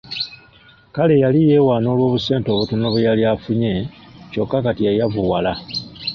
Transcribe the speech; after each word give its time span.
Kale 0.95 1.15
yali 1.23 1.39
yeewaana 1.47 1.87
olw’obusente 1.93 2.47
obutono 2.51 2.85
bwe 2.89 3.05
yali 3.07 3.23
afunye 3.33 3.71
kyokka 4.31 4.57
kati 4.65 4.81
yayavuwala. 4.87 5.51